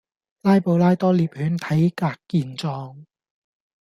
[0.41, 3.05] 拉布拉多獵犬體格健壯